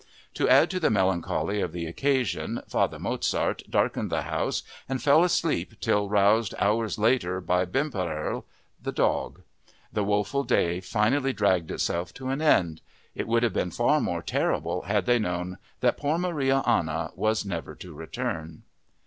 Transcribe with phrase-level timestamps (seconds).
[0.33, 5.23] To add to the melancholy of the occasion Father Mozart darkened the house and fell
[5.23, 8.45] asleep till roused hours later by Bimperl,
[8.81, 9.43] the dog.
[9.93, 12.81] The woeful day finally dragged itself to an end;
[13.13, 17.45] it would have been far more terrible had they known that poor Maria Anna was
[17.45, 18.63] never to return!